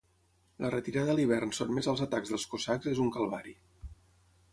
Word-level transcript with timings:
La 0.63 0.69
retirada 0.75 1.11
a 1.13 1.15
l’hivern 1.19 1.53
sotmesa 1.57 1.91
als 1.93 2.01
atacs 2.05 2.31
dels 2.33 2.47
Cosacs 2.55 2.91
és 2.93 3.03
un 3.05 3.13
calvari. 3.19 3.55